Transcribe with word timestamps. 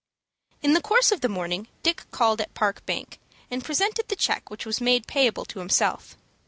In 0.63 0.73
the 0.73 0.81
course 0.81 1.11
of 1.11 1.21
the 1.21 1.29
morning 1.29 1.67
Dick 1.83 2.05
called 2.09 2.41
at 2.41 2.47
the 2.47 2.53
Park 2.53 2.83
Bank, 2.87 3.19
and 3.51 3.63
presented 3.63 4.07
the 4.07 4.15
check 4.15 4.49
which 4.49 4.65
was 4.65 4.81
made 4.81 5.05
payable 5.05 5.45
to 5.45 5.59
himself. 5.59 6.17